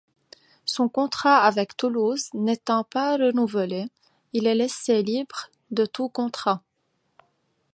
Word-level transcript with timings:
Son 0.65 0.89
contrat 0.89 1.43
avec 1.43 1.77
Toulouse 1.77 2.29
n'étant 2.33 2.83
pas 2.83 3.17
renouvelé, 3.17 3.85
il 4.33 4.47
est 4.47 4.55
laissé 4.55 5.03
libre 5.03 5.51
de 5.69 5.85
tout 5.85 6.09
contrat. 6.09 6.63